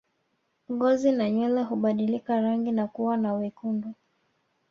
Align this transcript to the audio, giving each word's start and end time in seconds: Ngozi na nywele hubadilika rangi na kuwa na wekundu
Ngozi 0.73 1.09
na 1.17 1.25
nywele 1.31 1.61
hubadilika 1.63 2.41
rangi 2.41 2.71
na 2.71 2.87
kuwa 2.87 3.17
na 3.17 3.33
wekundu 3.33 3.93